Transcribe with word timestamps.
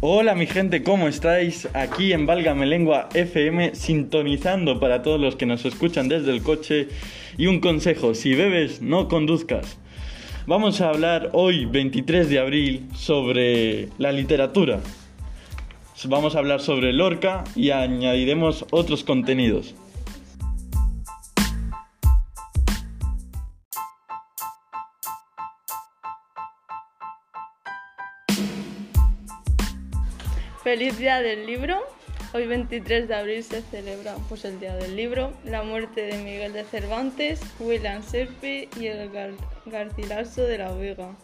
Hola 0.00 0.36
mi 0.36 0.46
gente, 0.46 0.84
¿cómo 0.84 1.08
estáis? 1.08 1.68
Aquí 1.74 2.12
en 2.12 2.24
Válgame 2.24 2.66
Lengua 2.66 3.08
FM, 3.14 3.74
sintonizando 3.74 4.78
para 4.78 5.02
todos 5.02 5.20
los 5.20 5.34
que 5.34 5.44
nos 5.44 5.64
escuchan 5.64 6.08
desde 6.08 6.30
el 6.30 6.40
coche. 6.40 6.86
Y 7.36 7.48
un 7.48 7.58
consejo, 7.58 8.14
si 8.14 8.32
bebes, 8.32 8.80
no 8.80 9.08
conduzcas. 9.08 9.76
Vamos 10.46 10.80
a 10.80 10.90
hablar 10.90 11.30
hoy, 11.32 11.64
23 11.64 12.30
de 12.30 12.38
abril, 12.38 12.88
sobre 12.94 13.88
la 13.98 14.12
literatura. 14.12 14.78
Vamos 16.04 16.36
a 16.36 16.38
hablar 16.38 16.60
sobre 16.60 16.92
Lorca 16.92 17.42
y 17.56 17.70
añadiremos 17.70 18.66
otros 18.70 19.02
contenidos. 19.02 19.74
Feliz 30.78 30.96
Día 30.96 31.20
del 31.20 31.44
Libro. 31.44 31.80
Hoy 32.32 32.46
23 32.46 33.08
de 33.08 33.14
abril 33.16 33.42
se 33.42 33.62
celebra 33.62 34.14
pues, 34.28 34.44
el 34.44 34.60
Día 34.60 34.76
del 34.76 34.94
Libro, 34.94 35.32
la 35.44 35.64
muerte 35.64 36.02
de 36.02 36.22
Miguel 36.22 36.52
de 36.52 36.62
Cervantes, 36.62 37.40
William 37.58 38.00
Shakespeare 38.00 38.68
y 38.80 38.86
el 38.86 39.10
Gar 39.10 39.32
Garcilaso 39.66 40.42
de 40.42 40.58
la 40.58 40.72
Vega. 40.74 41.16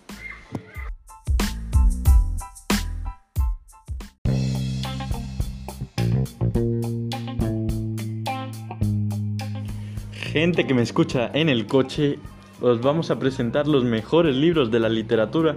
Gente 10.32 10.66
que 10.66 10.74
me 10.74 10.82
escucha 10.82 11.30
en 11.32 11.48
el 11.48 11.68
coche, 11.68 12.18
os 12.60 12.80
vamos 12.80 13.12
a 13.12 13.20
presentar 13.20 13.68
los 13.68 13.84
mejores 13.84 14.34
libros 14.34 14.72
de 14.72 14.80
la 14.80 14.88
literatura 14.88 15.55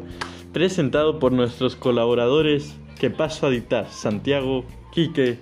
presentado 0.53 1.18
por 1.18 1.31
nuestros 1.31 1.75
colaboradores 1.75 2.78
que 2.98 3.09
paso 3.09 3.48
a 3.48 3.50
dictar 3.50 3.90
Santiago, 3.90 4.66
Quique, 4.92 5.40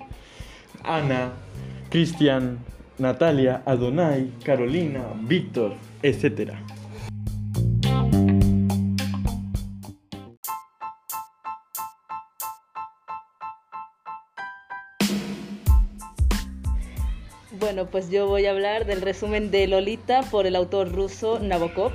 Ana, 0.83 1.33
Cristian, 1.89 2.59
Natalia, 2.97 3.61
Adonai, 3.65 4.29
Carolina, 4.43 5.03
Víctor, 5.21 5.73
etc. 6.03 6.53
Bueno, 17.59 17.87
pues 17.87 18.09
yo 18.09 18.27
voy 18.27 18.45
a 18.45 18.51
hablar 18.51 18.85
del 18.85 19.01
resumen 19.01 19.49
de 19.51 19.67
Lolita 19.67 20.21
por 20.23 20.45
el 20.45 20.55
autor 20.55 20.91
ruso 20.91 21.39
Nabokov 21.39 21.91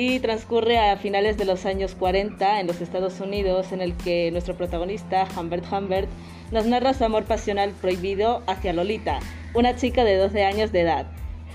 y 0.00 0.18
transcurre 0.18 0.78
a 0.78 0.96
finales 0.96 1.36
de 1.36 1.44
los 1.44 1.66
años 1.66 1.94
40 1.94 2.60
en 2.60 2.66
los 2.66 2.80
Estados 2.80 3.20
Unidos, 3.20 3.70
en 3.70 3.82
el 3.82 3.94
que 3.98 4.30
nuestro 4.30 4.54
protagonista, 4.56 5.28
Humbert 5.36 5.70
Humbert, 5.70 6.08
nos 6.50 6.64
narra 6.64 6.94
su 6.94 7.04
amor 7.04 7.24
pasional 7.24 7.72
prohibido 7.82 8.42
hacia 8.46 8.72
Lolita, 8.72 9.18
una 9.52 9.76
chica 9.76 10.02
de 10.04 10.16
12 10.16 10.42
años 10.42 10.72
de 10.72 10.80
edad. 10.80 11.06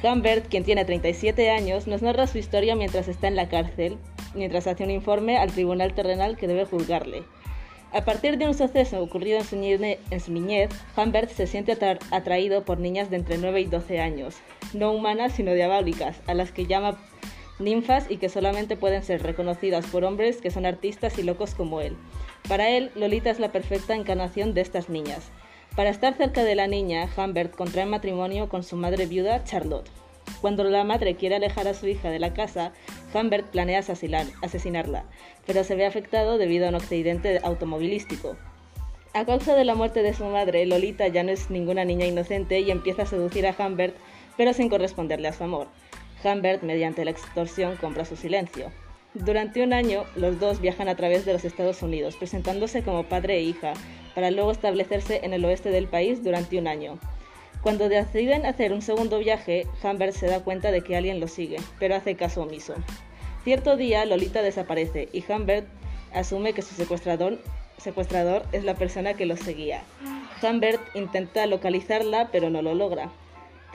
Humbert, 0.04 0.48
quien 0.48 0.64
tiene 0.64 0.86
37 0.86 1.50
años, 1.50 1.88
nos 1.88 2.04
narra 2.04 2.28
su 2.28 2.38
historia 2.38 2.76
mientras 2.76 3.08
está 3.08 3.28
en 3.28 3.36
la 3.36 3.50
cárcel, 3.50 3.98
mientras 4.36 4.68
hace 4.68 4.84
un 4.84 4.92
informe 4.92 5.40
al 5.40 5.52
tribunal 5.52 5.96
terrenal 5.96 6.38
que 6.38 6.48
debe 6.48 6.66
juzgarle. 6.66 7.24
A 7.94 8.06
partir 8.06 8.38
de 8.38 8.48
un 8.48 8.54
suceso 8.54 9.02
ocurrido 9.02 9.40
en 9.40 10.20
su, 10.20 10.32
niñez, 10.32 10.70
Humbert 10.96 11.32
se 11.32 11.48
siente 11.48 11.76
atraído 12.12 12.64
por 12.64 12.78
niñas 12.78 13.09
de 13.09 13.16
entre 13.16 13.40
9 13.40 13.62
y 13.62 13.66
12 13.66 14.02
años, 14.02 14.36
no 14.76 14.92
humanas 14.92 15.34
sino 15.34 15.52
diabólicas, 15.56 16.22
a 16.28 16.36
las 16.36 16.52
que 16.52 16.68
llama 16.68 17.00
ninfas 17.59 18.09
y 18.09 18.17
que 18.17 18.30
solamente 18.30 18.75
pueden 18.75 19.03
ser 19.03 19.23
reconocidas 19.23 19.86
por 19.88 20.03
hombres 20.03 20.38
que 20.38 20.52
son 20.52 20.66
artistas 20.66 21.17
y 21.17 21.23
locos 21.23 21.56
como 21.56 21.81
él. 21.81 21.95
Para 22.47 22.70
él, 22.70 22.92
Lolita 22.95 23.30
es 23.30 23.39
la 23.39 23.52
perfecta 23.52 23.95
encarnación 23.95 24.53
de 24.53 24.62
estas 24.62 24.90
niñas. 24.90 25.30
Para 25.75 25.90
estar 25.90 26.13
cerca 26.16 26.44
de 26.44 26.56
la 26.56 26.68
niña, 26.68 27.09
Humbert 27.18 27.56
contrae 27.56 27.85
matrimonio 27.85 28.47
con 28.50 28.63
su 28.63 28.78
madre 28.78 29.07
viuda, 29.07 29.44
Charlotte. 29.44 29.90
Cuando 30.41 30.63
la 30.63 30.84
madre 30.84 31.16
quiere 31.16 31.35
alejar 31.35 31.68
a 31.68 31.74
su 31.74 31.88
hija 31.88 32.09
de 32.09 32.19
la 32.19 32.34
casa, 32.34 32.72
Humbert 33.13 33.47
planea 33.47 33.80
asesinarla, 33.80 35.06
pero 35.46 35.63
se 35.63 35.75
ve 35.75 35.85
afectado 35.85 36.38
debido 36.38 36.66
a 36.66 36.69
un 36.69 36.75
accidente 36.75 37.40
automovilístico. 37.44 38.35
A 39.13 39.25
causa 39.25 39.56
de 39.56 39.63
la 39.63 39.75
muerte 39.75 40.03
de 40.03 40.13
su 40.13 40.25
madre, 40.25 40.66
Lolita 40.66 41.07
ya 41.07 41.24
no 41.24 41.31
es 41.31 41.50
ninguna 41.50 41.85
niña 41.85 42.06
inocente 42.06 42.59
y 42.59 42.72
empieza 42.72 43.03
a 43.03 43.06
seducir 43.06 43.47
a 43.47 43.56
Humbert, 43.57 43.96
pero 44.35 44.53
sin 44.53 44.69
corresponderle 44.69 45.30
a 45.30 45.34
su 45.34 45.44
amor. 45.44 45.68
Humbert, 46.25 46.63
mediante 46.63 47.06
la 47.06 47.12
extorsión, 47.12 47.78
compra 47.78 48.03
su 48.03 48.16
silencio. 48.16 48.72
Durante 49.13 49.63
un 49.63 49.72
año, 49.72 50.03
los 50.16 50.40
dos 50.40 50.59
viajan 50.59 50.90
a 50.90 50.96
través 50.96 51.25
de 51.25 51.34
los 51.34 51.46
Estados 51.46 51.81
Unidos, 51.81 52.18
presentándose 52.18 52.84
como 52.84 53.03
padre 53.03 53.38
e 53.38 53.44
hija, 53.44 53.74
para 54.13 54.31
luego 54.31 54.52
establecerse 54.52 55.22
en 55.24 55.34
el 55.34 55.46
oeste 55.46 55.69
del 55.69 55.88
país 55.88 56.24
durante 56.24 56.58
un 56.58 56.68
año. 56.68 57.00
Cuando 57.62 57.90
deciden 57.90 58.46
hacer 58.46 58.74
un 58.74 58.81
segundo 58.81 59.19
viaje, 59.19 59.68
Humbert 59.84 60.13
se 60.13 60.28
da 60.28 60.44
cuenta 60.44 60.72
de 60.72 60.81
que 60.81 60.96
alguien 60.96 61.19
lo 61.19 61.28
sigue, 61.28 61.58
pero 61.80 61.96
hace 61.96 62.16
caso 62.16 62.44
omiso. 62.44 62.75
Cierto 63.44 63.78
día, 63.78 64.06
Lolita 64.06 64.42
desaparece 64.42 65.09
y 65.13 65.24
Humbert 65.31 65.68
asume 66.13 66.53
que 66.53 66.62
su 66.62 66.75
secuestrador, 66.75 67.40
secuestrador 67.78 68.44
es 68.52 68.63
la 68.63 68.75
persona 68.75 69.13
que 69.13 69.25
lo 69.25 69.38
seguía. 69.38 69.84
Humbert 70.42 70.81
intenta 70.96 71.46
localizarla, 71.46 72.30
pero 72.31 72.50
no 72.50 72.62
lo 72.62 72.75
logra. 72.75 73.12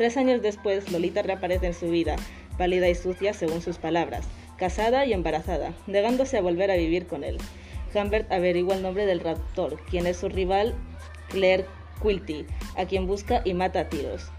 Tres 0.00 0.16
años 0.16 0.40
después, 0.40 0.90
Lolita 0.90 1.20
reaparece 1.20 1.66
en 1.66 1.74
su 1.74 1.90
vida, 1.90 2.16
pálida 2.56 2.88
y 2.88 2.94
sucia 2.94 3.34
según 3.34 3.60
sus 3.60 3.76
palabras, 3.76 4.26
casada 4.56 5.04
y 5.04 5.12
embarazada, 5.12 5.74
negándose 5.86 6.38
a 6.38 6.40
volver 6.40 6.70
a 6.70 6.76
vivir 6.76 7.06
con 7.06 7.22
él. 7.22 7.36
Humbert 7.94 8.32
averigua 8.32 8.76
el 8.76 8.82
nombre 8.82 9.04
del 9.04 9.20
raptor, 9.20 9.78
quien 9.90 10.06
es 10.06 10.16
su 10.16 10.30
rival 10.30 10.74
Claire 11.28 11.66
Quilty, 12.02 12.46
a 12.78 12.86
quien 12.86 13.06
busca 13.06 13.42
y 13.44 13.52
mata 13.52 13.80
a 13.80 13.88
tiros. 13.90 14.30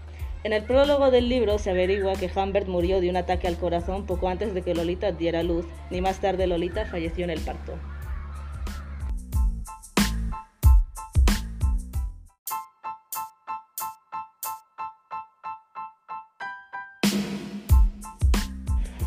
En 0.42 0.52
el 0.52 0.64
prólogo 0.64 1.12
del 1.12 1.28
libro 1.28 1.56
se 1.60 1.70
averigua 1.70 2.14
que 2.14 2.28
Humbert 2.34 2.66
murió 2.66 3.00
de 3.00 3.10
un 3.10 3.16
ataque 3.16 3.46
al 3.46 3.56
corazón 3.56 4.04
poco 4.04 4.26
antes 4.26 4.54
de 4.54 4.62
que 4.62 4.74
Lolita 4.74 5.12
diera 5.12 5.44
luz, 5.44 5.64
ni 5.92 6.00
más 6.00 6.20
tarde 6.20 6.48
Lolita 6.48 6.86
falleció 6.86 7.22
en 7.22 7.30
el 7.30 7.40
parto. 7.40 7.74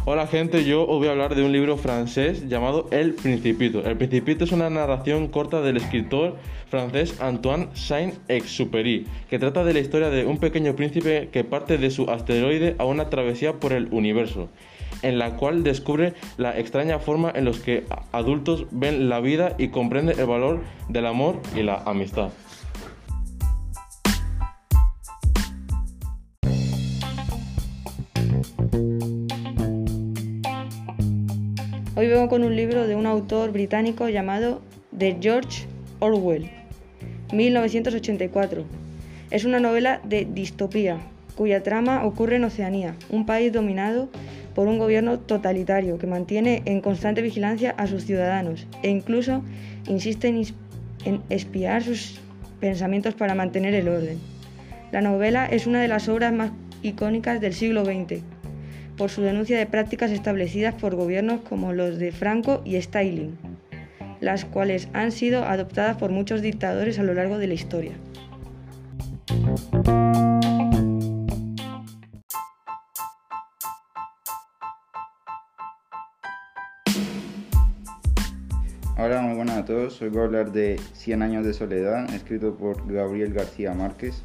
Hola 0.07 0.27
gente, 0.27 0.63
yo 0.63 0.83
os 0.83 0.99
voy 0.99 1.07
a 1.07 1.11
hablar 1.13 1.33
de 1.33 1.43
un 1.43 1.51
libro 1.51 1.77
francés 1.77 2.47
llamado 2.47 2.87
El 2.91 3.15
Principito. 3.15 3.83
El 3.83 3.97
Principito 3.97 4.43
es 4.43 4.51
una 4.51 4.69
narración 4.69 5.29
corta 5.29 5.61
del 5.61 5.77
escritor 5.77 6.35
francés 6.69 7.19
Antoine 7.19 7.69
Saint-Exupéry, 7.73 9.07
que 9.31 9.39
trata 9.39 9.63
de 9.63 9.73
la 9.73 9.79
historia 9.79 10.11
de 10.11 10.27
un 10.27 10.37
pequeño 10.37 10.75
príncipe 10.75 11.29
que 11.31 11.43
parte 11.43 11.79
de 11.79 11.89
su 11.89 12.03
asteroide 12.03 12.75
a 12.77 12.85
una 12.85 13.09
travesía 13.09 13.53
por 13.53 13.73
el 13.73 13.87
universo, 13.91 14.47
en 15.01 15.17
la 15.17 15.37
cual 15.37 15.63
descubre 15.63 16.13
la 16.37 16.55
extraña 16.55 16.99
forma 16.99 17.31
en 17.33 17.45
la 17.45 17.53
que 17.53 17.85
adultos 18.11 18.67
ven 18.69 19.09
la 19.09 19.19
vida 19.21 19.55
y 19.57 19.69
comprende 19.69 20.13
el 20.19 20.27
valor 20.27 20.61
del 20.87 21.07
amor 21.07 21.41
y 21.55 21.63
la 21.63 21.81
amistad. 21.83 22.29
Hoy 32.05 32.11
vengo 32.11 32.29
con 32.29 32.43
un 32.43 32.55
libro 32.55 32.85
de 32.85 32.95
un 32.95 33.07
autor 33.07 33.51
británico 33.51 34.07
llamado 34.09 34.61
The 34.95 35.17
George 35.19 35.65
Orwell, 35.97 36.51
1984. 37.33 38.63
Es 39.31 39.43
una 39.43 39.59
novela 39.59 40.01
de 40.03 40.27
distopía, 40.31 40.99
cuya 41.35 41.63
trama 41.63 42.05
ocurre 42.05 42.35
en 42.35 42.43
Oceanía, 42.43 42.95
un 43.09 43.25
país 43.25 43.51
dominado 43.51 44.07
por 44.53 44.67
un 44.67 44.77
gobierno 44.77 45.17
totalitario 45.17 45.97
que 45.97 46.05
mantiene 46.05 46.61
en 46.65 46.79
constante 46.79 47.23
vigilancia 47.23 47.71
a 47.71 47.87
sus 47.87 48.05
ciudadanos 48.05 48.67
e 48.83 48.91
incluso 48.91 49.41
insiste 49.87 50.27
en, 50.27 51.21
espiar 51.31 51.81
sus 51.81 52.19
pensamientos 52.59 53.15
para 53.15 53.33
mantener 53.33 53.73
el 53.73 53.87
orden. 53.87 54.19
La 54.91 55.01
novela 55.01 55.47
es 55.47 55.65
una 55.65 55.81
de 55.81 55.87
las 55.87 56.07
obras 56.07 56.31
más 56.31 56.51
icónicas 56.83 57.41
del 57.41 57.55
siglo 57.55 57.83
XX 57.83 58.21
por 58.97 59.09
su 59.09 59.21
denuncia 59.21 59.57
de 59.57 59.65
prácticas 59.65 60.11
establecidas 60.11 60.73
por 60.75 60.95
gobiernos 60.95 61.41
como 61.41 61.73
los 61.73 61.97
de 61.97 62.11
Franco 62.11 62.61
y 62.65 62.75
Stalin, 62.77 63.37
las 64.21 64.45
cuales 64.45 64.87
han 64.93 65.11
sido 65.11 65.43
adoptadas 65.43 65.97
por 65.97 66.11
muchos 66.11 66.41
dictadores 66.41 66.99
a 66.99 67.03
lo 67.03 67.13
largo 67.13 67.37
de 67.37 67.47
la 67.47 67.53
historia. 67.53 67.93
Hola, 78.97 79.21
muy 79.21 79.35
buenas 79.35 79.57
a 79.57 79.65
todos. 79.65 80.01
Hoy 80.01 80.09
voy 80.09 80.21
a 80.21 80.25
hablar 80.25 80.51
de 80.51 80.79
Cien 80.93 81.21
años 81.21 81.45
de 81.45 81.53
soledad, 81.53 82.11
escrito 82.13 82.55
por 82.55 82.91
Gabriel 82.91 83.33
García 83.33 83.73
Márquez. 83.73 84.23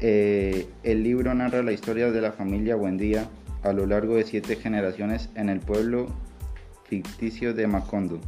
Eh, 0.00 0.68
el 0.84 1.02
libro 1.02 1.34
narra 1.34 1.62
la 1.62 1.72
historia 1.72 2.10
de 2.10 2.20
la 2.20 2.32
familia 2.32 2.76
Buendía 2.76 3.28
a 3.62 3.72
lo 3.72 3.86
largo 3.86 4.14
de 4.14 4.24
siete 4.24 4.56
generaciones 4.56 5.28
en 5.34 5.48
el 5.48 5.60
pueblo 5.60 6.06
ficticio 6.84 7.54
de 7.54 7.66
Macondo. 7.66 8.20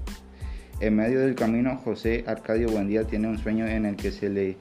En 0.80 0.96
medio 0.96 1.20
del 1.20 1.34
camino, 1.34 1.76
José 1.76 2.24
Arcadio 2.26 2.68
Buendía 2.68 3.04
tiene 3.04 3.28
un 3.28 3.38
sueño 3.38 3.66
en 3.66 3.86
el 3.86 3.96
que 3.96 4.10
se 4.10 4.28
le 4.28 4.56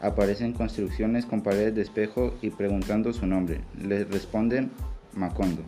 aparecen 0.00 0.52
construcciones 0.52 1.26
con 1.26 1.42
paredes 1.42 1.74
de 1.74 1.82
espejo 1.82 2.34
y 2.42 2.50
preguntando 2.50 3.12
su 3.12 3.26
nombre. 3.26 3.60
Le 3.80 4.04
responden 4.04 4.70
Macondo. 5.14 5.62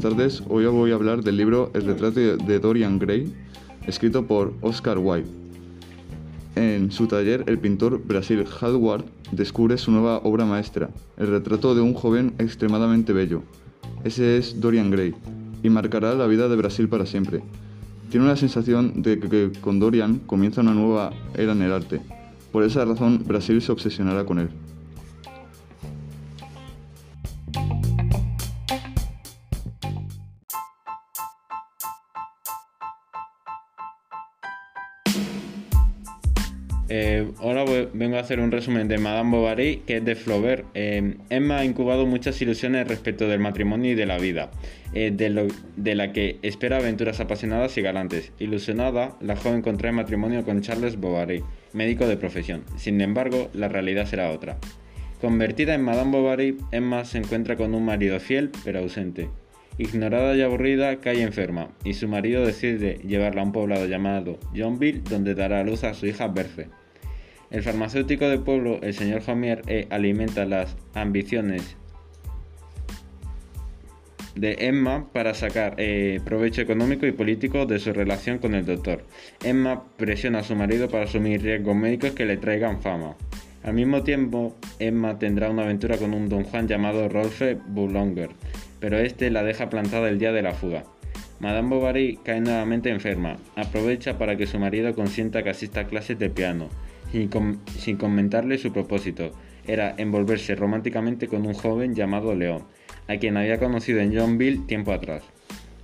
Buenas 0.00 0.16
tardes. 0.16 0.42
Hoy 0.48 0.64
voy 0.66 0.92
a 0.92 0.94
hablar 0.94 1.22
del 1.22 1.36
libro 1.36 1.70
El 1.74 1.84
retrato 1.84 2.20
de 2.20 2.58
Dorian 2.58 2.98
Gray, 2.98 3.30
escrito 3.86 4.26
por 4.26 4.54
Oscar 4.62 4.96
Wilde. 4.96 5.28
En 6.56 6.90
su 6.90 7.06
taller, 7.06 7.44
el 7.46 7.58
pintor 7.58 8.00
Brasil 8.02 8.46
Hallward 8.46 9.04
descubre 9.30 9.76
su 9.76 9.90
nueva 9.90 10.18
obra 10.18 10.46
maestra, 10.46 10.88
el 11.18 11.26
retrato 11.26 11.74
de 11.74 11.82
un 11.82 11.92
joven 11.92 12.32
extremadamente 12.38 13.12
bello. 13.12 13.42
Ese 14.02 14.38
es 14.38 14.58
Dorian 14.58 14.90
Gray, 14.90 15.14
y 15.62 15.68
marcará 15.68 16.14
la 16.14 16.26
vida 16.26 16.48
de 16.48 16.56
Brasil 16.56 16.88
para 16.88 17.04
siempre. 17.04 17.42
Tiene 18.10 18.24
una 18.24 18.36
sensación 18.36 19.02
de 19.02 19.18
que 19.18 19.52
con 19.60 19.80
Dorian 19.80 20.20
comienza 20.20 20.62
una 20.62 20.72
nueva 20.72 21.12
era 21.34 21.52
en 21.52 21.60
el 21.60 21.72
arte. 21.72 22.00
Por 22.52 22.62
esa 22.62 22.86
razón, 22.86 23.22
Brasil 23.26 23.60
se 23.60 23.72
obsesionará 23.72 24.24
con 24.24 24.38
él. 24.38 24.48
A 38.20 38.22
hacer 38.22 38.40
un 38.40 38.50
resumen 38.50 38.86
de 38.86 38.98
Madame 38.98 39.30
Bovary, 39.30 39.82
que 39.86 39.96
es 39.96 40.04
de 40.04 40.14
Flaubert. 40.14 40.66
Eh, 40.74 41.16
Emma 41.30 41.58
ha 41.58 41.64
incubado 41.64 42.06
muchas 42.06 42.40
ilusiones 42.42 42.86
respecto 42.86 43.26
del 43.26 43.40
matrimonio 43.40 43.92
y 43.92 43.94
de 43.94 44.04
la 44.04 44.18
vida, 44.18 44.50
eh, 44.92 45.10
de, 45.10 45.94
la 45.94 46.12
que 46.12 46.38
espera 46.42 46.76
aventuras 46.76 47.18
apasionadas 47.20 47.76
y 47.78 47.82
galantes. 47.82 48.32
Ilusionada, 48.38 49.16
la 49.20 49.36
joven 49.36 49.62
contrae 49.62 49.92
matrimonio 49.92 50.44
con 50.44 50.60
Charles 50.60 50.96
Bovary, 50.96 51.42
médico 51.72 52.06
de 52.06 52.18
profesión. 52.18 52.62
Sin 52.76 53.00
embargo, 53.00 53.48
la 53.54 53.68
realidad 53.68 54.06
será 54.06 54.30
otra. 54.30 54.58
Convertida 55.20 55.74
en 55.74 55.82
Madame 55.82 56.12
Bovary, 56.12 56.58
Emma 56.72 57.04
se 57.04 57.18
encuentra 57.18 57.56
con 57.56 57.74
un 57.74 57.84
marido 57.84 58.20
fiel 58.20 58.50
pero 58.64 58.80
ausente. 58.80 59.28
Ignorada 59.78 60.36
y 60.36 60.42
aburrida, 60.42 61.00
cae 61.00 61.22
enferma, 61.22 61.70
y 61.84 61.94
su 61.94 62.06
marido 62.06 62.44
decide 62.44 62.98
llevarla 63.06 63.40
a 63.40 63.44
un 63.44 63.52
poblado 63.52 63.86
llamado 63.86 64.38
Johnville, 64.54 65.00
donde 65.08 65.34
dará 65.34 65.60
a 65.60 65.64
luz 65.64 65.84
a 65.84 65.94
su 65.94 66.06
hija 66.06 66.28
Berce. 66.28 66.68
El 67.50 67.64
farmacéutico 67.64 68.28
del 68.28 68.40
pueblo, 68.40 68.78
el 68.80 68.94
señor 68.94 69.22
Homier, 69.26 69.62
e, 69.66 69.88
alimenta 69.90 70.44
las 70.44 70.76
ambiciones 70.94 71.76
de 74.36 74.56
Emma 74.60 75.08
para 75.12 75.34
sacar 75.34 75.74
eh, 75.78 76.20
provecho 76.24 76.62
económico 76.62 77.06
y 77.06 77.12
político 77.12 77.66
de 77.66 77.80
su 77.80 77.92
relación 77.92 78.38
con 78.38 78.54
el 78.54 78.64
doctor. 78.64 79.04
Emma 79.42 79.82
presiona 79.96 80.38
a 80.38 80.44
su 80.44 80.54
marido 80.54 80.88
para 80.88 81.04
asumir 81.04 81.42
riesgos 81.42 81.74
médicos 81.74 82.12
que 82.12 82.24
le 82.24 82.36
traigan 82.36 82.80
fama. 82.80 83.16
Al 83.64 83.74
mismo 83.74 84.04
tiempo, 84.04 84.56
Emma 84.78 85.18
tendrá 85.18 85.50
una 85.50 85.64
aventura 85.64 85.98
con 85.98 86.14
un 86.14 86.28
don 86.28 86.44
Juan 86.44 86.68
llamado 86.68 87.08
Rolfe 87.08 87.58
Boulonger, 87.66 88.30
pero 88.78 88.96
este 88.98 89.28
la 89.28 89.42
deja 89.42 89.68
plantada 89.68 90.08
el 90.08 90.20
día 90.20 90.30
de 90.30 90.42
la 90.42 90.54
fuga. 90.54 90.84
Madame 91.40 91.68
Bovary 91.70 92.18
cae 92.22 92.40
nuevamente 92.40 92.90
enferma. 92.90 93.38
Aprovecha 93.56 94.18
para 94.18 94.36
que 94.36 94.46
su 94.46 94.58
marido 94.58 94.94
consienta 94.94 95.42
que 95.42 95.50
asista 95.50 95.80
a 95.80 95.86
clases 95.88 96.18
de 96.18 96.30
piano 96.30 96.68
sin, 97.12 97.96
comentarle 97.96 98.58
su 98.58 98.72
propósito. 98.72 99.32
Era 99.66 99.94
envolverse 99.98 100.54
románticamente 100.54 101.28
con 101.28 101.46
un 101.46 101.54
joven 101.54 101.94
llamado 101.94 102.34
León, 102.34 102.64
a 103.08 103.16
quien 103.16 103.36
había 103.36 103.58
conocido 103.58 104.00
en 104.00 104.16
Johnville 104.16 104.66
tiempo 104.66 104.92
atrás. 104.92 105.22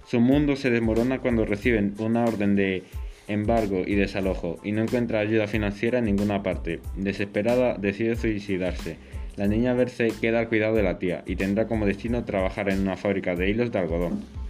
Su 0.07 0.21
mundo 0.21 0.57
se 0.57 0.71
desmorona 0.71 1.19
cuando 1.19 1.45
reciben 1.45 1.95
una 1.99 2.25
orden 2.25 2.57
de 2.57 2.85
embargo 3.29 3.83
y 3.87 3.95
desalojo 3.97 4.59
y 4.63 4.73
no 4.73 4.83
encuentra 4.83 5.21
ayuda 5.21 5.47
financiera 5.47 5.99
en 5.99 6.05
ninguna 6.05 6.43
parte. 6.43 6.81
Desesperada, 6.97 7.77
decide 7.77 8.17
suicidarse. 8.17 8.99
La 9.37 9.47
niña 9.47 9.75
Berce 9.75 10.13
queda 10.21 10.39
al 10.39 10.49
cuidado 10.49 10.77
de 10.77 10.83
la 10.83 10.99
tía 10.99 11.23
y 11.27 11.37
tendrá 11.37 11.67
como 11.67 11.87
destino 11.87 12.25
trabajar 12.25 12.71
en 12.71 12.81
una 12.81 12.97
fábrica 12.97 13.35
de 13.35 13.51
hilos 13.51 13.71
de 13.73 13.79
algodón. 13.79 14.46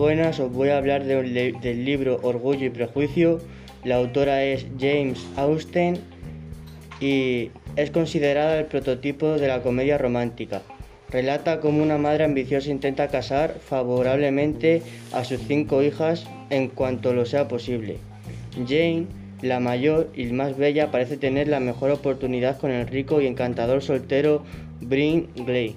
Buenas, 0.00 0.40
os 0.40 0.50
voy 0.50 0.70
a 0.70 0.78
hablar 0.78 1.04
del 1.04 1.84
libro 1.84 2.20
Orgullo 2.22 2.64
y 2.64 2.70
Prejuicio. 2.70 3.38
La 3.84 3.96
autora 3.96 4.42
es 4.44 4.66
James 4.80 5.26
Austen 5.36 5.98
y 7.02 7.50
es 7.76 7.90
considerada 7.90 8.58
el 8.58 8.64
prototipo 8.64 9.36
de 9.36 9.46
la 9.46 9.60
comedia 9.60 9.98
romántica. 9.98 10.62
Relata 11.10 11.60
cómo 11.60 11.82
una 11.82 11.98
madre 11.98 12.24
ambiciosa 12.24 12.70
intenta 12.70 13.08
casar 13.08 13.58
favorablemente 13.62 14.82
a 15.12 15.22
sus 15.22 15.42
cinco 15.46 15.82
hijas 15.82 16.26
en 16.48 16.68
cuanto 16.68 17.12
lo 17.12 17.26
sea 17.26 17.46
posible. 17.46 17.98
Jane, 18.66 19.04
la 19.42 19.60
mayor 19.60 20.08
y 20.16 20.24
más 20.32 20.56
bella, 20.56 20.90
parece 20.90 21.18
tener 21.18 21.46
la 21.46 21.60
mejor 21.60 21.90
oportunidad 21.90 22.58
con 22.58 22.70
el 22.70 22.86
rico 22.86 23.20
y 23.20 23.26
encantador 23.26 23.82
soltero 23.82 24.44
Brin 24.80 25.28
Gley. 25.36 25.76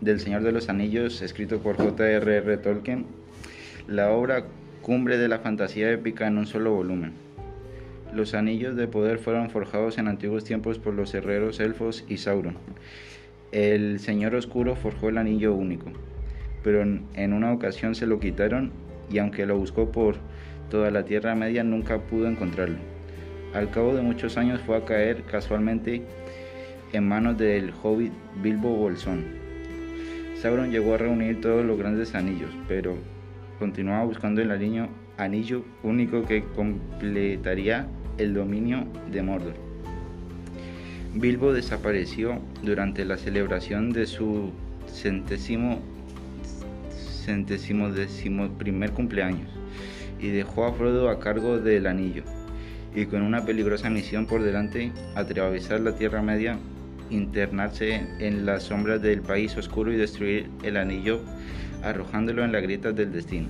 Del 0.00 0.18
Señor 0.18 0.42
de 0.42 0.50
los 0.50 0.68
Anillos, 0.68 1.22
escrito 1.22 1.60
por 1.60 1.76
J.R.R. 1.76 2.56
Tolkien, 2.56 3.06
la 3.86 4.10
obra 4.10 4.44
cumbre 4.82 5.18
de 5.18 5.28
la 5.28 5.38
fantasía 5.38 5.92
épica 5.92 6.26
en 6.26 6.38
un 6.38 6.46
solo 6.46 6.72
volumen. 6.72 7.12
Los 8.12 8.34
anillos 8.34 8.74
de 8.74 8.88
poder 8.88 9.18
fueron 9.18 9.50
forjados 9.50 9.98
en 9.98 10.08
antiguos 10.08 10.42
tiempos 10.42 10.80
por 10.80 10.94
los 10.94 11.14
herreros 11.14 11.60
elfos 11.60 12.04
y 12.08 12.16
Sauron. 12.16 12.56
El 13.52 14.00
Señor 14.00 14.34
Oscuro 14.34 14.74
forjó 14.74 15.10
el 15.10 15.18
anillo 15.18 15.54
único, 15.54 15.92
pero 16.64 16.82
en 16.82 17.32
una 17.32 17.52
ocasión 17.52 17.94
se 17.94 18.06
lo 18.06 18.18
quitaron 18.18 18.72
y 19.12 19.18
aunque 19.18 19.46
lo 19.46 19.56
buscó 19.56 19.92
por 19.92 20.16
toda 20.70 20.90
la 20.90 21.04
Tierra 21.04 21.36
Media 21.36 21.62
nunca 21.62 21.98
pudo 22.00 22.26
encontrarlo. 22.26 22.78
Al 23.54 23.70
cabo 23.70 23.94
de 23.94 24.02
muchos 24.02 24.36
años 24.36 24.60
fue 24.60 24.76
a 24.76 24.84
caer 24.84 25.22
casualmente 25.22 26.02
en 26.92 27.08
manos 27.08 27.36
del 27.38 27.72
hobbit 27.82 28.12
Bilbo 28.42 28.74
Bolsón. 28.76 29.24
Sauron 30.40 30.70
llegó 30.70 30.94
a 30.94 30.98
reunir 30.98 31.40
todos 31.40 31.64
los 31.64 31.78
grandes 31.78 32.14
anillos, 32.14 32.50
pero 32.68 32.96
continuaba 33.58 34.04
buscando 34.04 34.42
el 34.42 34.50
anillo, 35.18 35.64
único 35.82 36.24
que 36.24 36.44
completaría 36.54 37.88
el 38.18 38.34
dominio 38.34 38.86
de 39.10 39.22
Mordor. 39.22 39.54
Bilbo 41.14 41.52
desapareció 41.52 42.38
durante 42.62 43.04
la 43.04 43.16
celebración 43.16 43.92
de 43.92 44.06
su 44.06 44.52
centésimo, 44.86 45.80
centésimo 47.24 47.90
décimo 47.90 48.48
primer 48.50 48.92
cumpleaños 48.92 49.48
y 50.20 50.28
dejó 50.28 50.66
a 50.66 50.72
Frodo 50.72 51.08
a 51.08 51.18
cargo 51.18 51.58
del 51.58 51.86
anillo 51.86 52.22
y 52.94 53.06
con 53.06 53.22
una 53.22 53.44
peligrosa 53.44 53.90
misión 53.90 54.26
por 54.26 54.42
delante 54.42 54.92
atravesar 55.14 55.80
la 55.80 55.96
Tierra 55.96 56.22
Media 56.22 56.58
internarse 57.10 58.06
en 58.18 58.46
las 58.46 58.64
sombras 58.64 59.02
del 59.02 59.22
país 59.22 59.56
oscuro 59.56 59.92
y 59.92 59.96
destruir 59.96 60.50
el 60.62 60.76
anillo 60.76 61.20
arrojándolo 61.82 62.44
en 62.44 62.52
las 62.52 62.62
grietas 62.62 62.94
del 62.96 63.12
destino. 63.12 63.48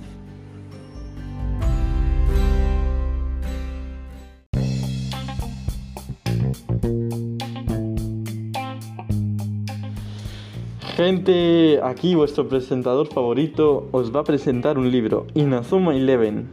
Gente, 10.95 11.79
aquí 11.83 12.15
vuestro 12.15 12.49
presentador 12.49 13.05
favorito 13.07 13.87
os 13.91 14.15
va 14.15 14.21
a 14.21 14.23
presentar 14.23 14.79
un 14.79 14.91
libro, 14.91 15.27
Inazuma 15.35 15.95
Eleven, 15.95 16.47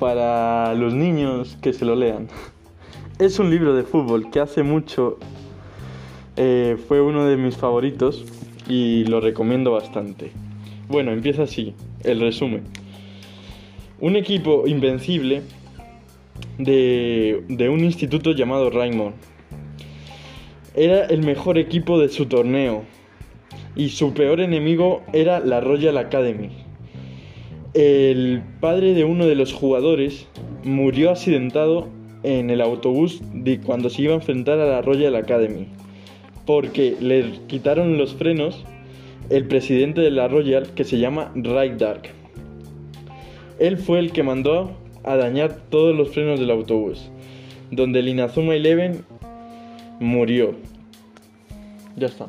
para 0.00 0.74
los 0.74 0.92
niños 0.92 1.56
que 1.62 1.72
se 1.72 1.84
lo 1.84 1.94
lean. 1.94 2.26
Es 3.20 3.38
un 3.38 3.50
libro 3.50 3.72
de 3.72 3.84
fútbol 3.84 4.32
que 4.32 4.40
hace 4.40 4.64
mucho 4.64 5.18
eh, 6.36 6.76
fue 6.88 7.00
uno 7.00 7.26
de 7.26 7.36
mis 7.36 7.56
favoritos 7.56 8.24
y 8.68 9.04
lo 9.04 9.20
recomiendo 9.20 9.70
bastante. 9.72 10.32
Bueno, 10.88 11.12
empieza 11.12 11.44
así, 11.44 11.74
el 12.02 12.20
resumen. 12.20 12.64
Un 14.00 14.16
equipo 14.16 14.66
invencible 14.66 15.42
de, 16.58 17.44
de 17.48 17.68
un 17.68 17.80
instituto 17.84 18.32
llamado 18.32 18.70
Raymond. 18.70 19.14
Era 20.74 21.06
el 21.06 21.22
mejor 21.22 21.56
equipo 21.56 22.00
de 22.00 22.08
su 22.08 22.26
torneo 22.26 22.82
y 23.76 23.90
su 23.90 24.12
peor 24.12 24.40
enemigo 24.40 25.02
era 25.12 25.40
la 25.40 25.60
Royal 25.60 25.98
Academy. 25.98 26.50
el 27.74 28.42
padre 28.60 28.94
de 28.94 29.04
uno 29.04 29.26
de 29.26 29.34
los 29.34 29.52
jugadores 29.52 30.28
murió 30.64 31.10
accidentado 31.10 31.88
en 32.22 32.50
el 32.50 32.60
autobús 32.60 33.20
de 33.32 33.60
cuando 33.60 33.90
se 33.90 34.02
iba 34.02 34.12
a 34.12 34.16
enfrentar 34.16 34.58
a 34.58 34.66
la 34.66 34.82
Royal 34.82 35.14
Academy, 35.16 35.68
porque 36.46 36.96
le 37.00 37.40
quitaron 37.46 37.98
los 37.98 38.14
frenos 38.14 38.64
el 39.30 39.46
presidente 39.46 40.00
de 40.00 40.10
la 40.10 40.28
Royal 40.28 40.74
que 40.74 40.84
se 40.84 40.98
llama 40.98 41.32
Ray 41.34 41.76
Dark. 41.76 42.10
Él 43.58 43.78
fue 43.78 43.98
el 44.00 44.12
que 44.12 44.22
mandó 44.22 44.72
a 45.04 45.16
dañar 45.16 45.56
todos 45.70 45.96
los 45.96 46.10
frenos 46.10 46.40
del 46.40 46.50
autobús, 46.50 47.10
donde 47.70 48.00
el 48.00 48.08
Inazuma 48.08 48.54
Eleven 48.54 49.04
murió. 50.00 50.54
Ya 51.96 52.08
está. 52.08 52.28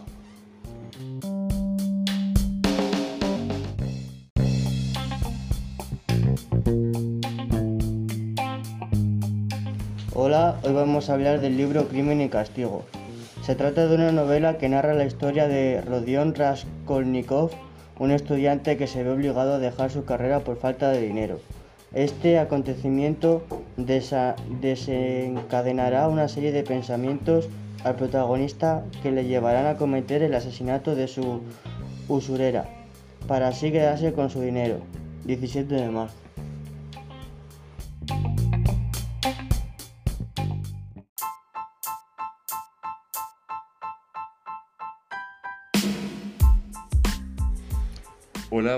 Hola, 10.13 10.59
hoy 10.63 10.73
vamos 10.73 11.09
a 11.09 11.13
hablar 11.13 11.41
del 11.41 11.57
libro 11.57 11.87
Crimen 11.87 12.21
y 12.21 12.29
Castigo. 12.29 12.85
Se 13.45 13.53
trata 13.53 13.85
de 13.85 13.93
una 13.93 14.11
novela 14.11 14.57
que 14.57 14.69
narra 14.69 14.95
la 14.95 15.05
historia 15.05 15.47
de 15.47 15.79
Rodion 15.79 16.33
Raskolnikov, 16.33 17.51
un 17.99 18.09
estudiante 18.09 18.75
que 18.75 18.87
se 18.87 19.03
ve 19.03 19.11
obligado 19.11 19.53
a 19.53 19.59
dejar 19.59 19.91
su 19.91 20.03
carrera 20.03 20.39
por 20.39 20.57
falta 20.57 20.89
de 20.89 21.01
dinero. 21.01 21.39
Este 21.93 22.39
acontecimiento 22.39 23.43
desencadenará 23.77 26.07
una 26.07 26.27
serie 26.27 26.51
de 26.51 26.63
pensamientos 26.63 27.47
al 27.83 27.97
protagonista 27.97 28.83
que 29.03 29.11
le 29.11 29.25
llevarán 29.25 29.67
a 29.67 29.77
cometer 29.77 30.23
el 30.23 30.33
asesinato 30.33 30.95
de 30.95 31.07
su 31.07 31.41
usurera, 32.07 32.65
para 33.27 33.49
así 33.49 33.71
quedarse 33.71 34.11
con 34.13 34.31
su 34.31 34.41
dinero. 34.41 34.79
17 35.25 35.71
de 35.71 35.91
marzo. 35.91 36.24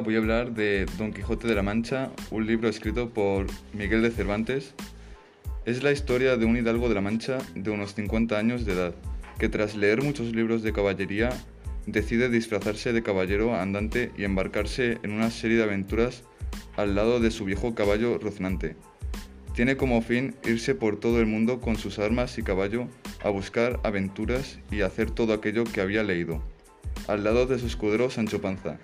Voy 0.03 0.15
a 0.15 0.19
hablar 0.19 0.53
de 0.53 0.85
Don 0.97 1.11
Quijote 1.11 1.47
de 1.47 1.55
la 1.55 1.63
Mancha, 1.63 2.11
un 2.29 2.45
libro 2.45 2.69
escrito 2.69 3.09
por 3.09 3.47
Miguel 3.73 4.03
de 4.03 4.11
Cervantes. 4.11 4.75
Es 5.65 5.81
la 5.81 5.91
historia 5.91 6.37
de 6.37 6.45
un 6.45 6.55
hidalgo 6.55 6.87
de 6.87 6.95
la 6.95 7.01
Mancha 7.01 7.39
de 7.55 7.71
unos 7.71 7.95
50 7.95 8.37
años 8.37 8.65
de 8.65 8.73
edad, 8.73 8.95
que 9.39 9.49
tras 9.49 9.75
leer 9.75 10.03
muchos 10.03 10.35
libros 10.35 10.61
de 10.61 10.71
caballería, 10.71 11.29
decide 11.87 12.29
disfrazarse 12.29 12.93
de 12.93 13.01
caballero 13.01 13.55
andante 13.55 14.11
y 14.17 14.23
embarcarse 14.23 14.99
en 15.01 15.13
una 15.13 15.31
serie 15.31 15.57
de 15.57 15.63
aventuras 15.63 16.23
al 16.75 16.93
lado 16.93 17.19
de 17.19 17.31
su 17.31 17.45
viejo 17.45 17.73
caballo 17.73 18.19
Rocinante. 18.19 18.75
Tiene 19.55 19.77
como 19.77 20.01
fin 20.01 20.35
irse 20.45 20.75
por 20.75 20.99
todo 20.99 21.19
el 21.19 21.25
mundo 21.25 21.59
con 21.59 21.75
sus 21.75 21.97
armas 21.97 22.37
y 22.37 22.43
caballo 22.43 22.87
a 23.23 23.29
buscar 23.29 23.79
aventuras 23.83 24.59
y 24.69 24.81
hacer 24.81 25.09
todo 25.09 25.33
aquello 25.33 25.63
que 25.63 25.81
había 25.81 26.03
leído, 26.03 26.43
al 27.07 27.23
lado 27.23 27.47
de 27.47 27.57
su 27.57 27.65
escudero 27.65 28.11
Sancho 28.11 28.41
Panza, 28.41 28.77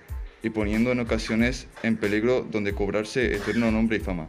y 0.44 0.50
poniendo 0.50 0.92
en 0.92 1.00
ocasiones 1.00 1.68
en 1.82 1.98
peligro 1.98 2.46
donde 2.52 2.74
cobrarse 2.74 3.34
eterno 3.34 3.72
nombre 3.72 3.98
y 3.98 4.00
fama. 4.02 4.28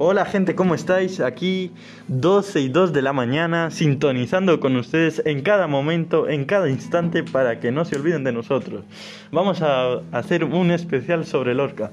Hola 0.00 0.24
gente, 0.24 0.54
¿cómo 0.54 0.74
estáis? 0.74 1.20
Aquí 1.20 1.72
12 2.06 2.60
y 2.60 2.68
2 2.68 2.92
de 2.92 3.02
la 3.02 3.12
mañana, 3.12 3.70
sintonizando 3.70 4.58
con 4.58 4.76
ustedes 4.76 5.20
en 5.26 5.42
cada 5.42 5.66
momento, 5.66 6.28
en 6.28 6.44
cada 6.44 6.70
instante, 6.70 7.24
para 7.24 7.60
que 7.60 7.72
no 7.72 7.84
se 7.84 7.96
olviden 7.96 8.24
de 8.24 8.32
nosotros. 8.32 8.84
Vamos 9.32 9.60
a 9.60 10.00
hacer 10.12 10.44
un 10.44 10.70
especial 10.70 11.26
sobre 11.26 11.54
Lorca. 11.54 11.90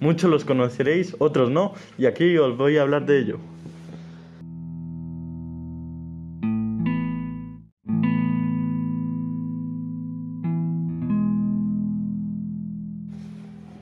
Muchos 0.00 0.30
los 0.30 0.44
conoceréis, 0.44 1.16
otros 1.18 1.50
no, 1.50 1.72
y 1.96 2.06
aquí 2.06 2.36
os 2.36 2.56
voy 2.56 2.76
a 2.76 2.82
hablar 2.82 3.06
de 3.06 3.18
ello. 3.18 3.38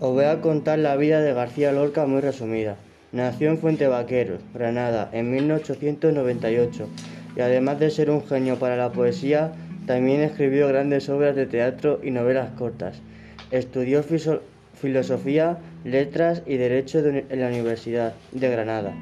Os 0.00 0.12
voy 0.12 0.25
a 0.26 0.40
contar 0.40 0.78
la 0.78 0.97
vida 0.97 1.21
de 1.23 1.33
García 1.33 1.73
Lorca 1.73 2.06
muy 2.06 2.21
resumida. 2.21 2.76
Nació 3.12 3.49
en 3.49 3.59
Fuente 3.59 3.88
Vaqueros, 3.88 4.40
Granada, 4.52 5.09
en 5.12 5.30
1898 5.30 6.88
y 7.37 7.40
además 7.40 7.80
de 7.80 7.90
ser 7.90 8.11
un 8.11 8.23
genio 8.23 8.59
para 8.59 8.76
la 8.76 8.92
poesía, 8.92 9.52
también 9.87 10.21
escribió 10.21 10.68
grandes 10.68 11.09
obras 11.09 11.35
de 11.35 11.47
teatro 11.47 12.00
y 12.02 12.11
novelas 12.11 12.50
cortas. 12.59 13.00
Estudió 13.50 14.04
filosofía, 14.75 15.59
letras 15.85 16.43
y 16.47 16.57
derecho 16.57 16.99
en 16.99 17.41
la 17.41 17.49
Universidad 17.49 18.14
de 18.33 18.49
Granada 18.49 18.95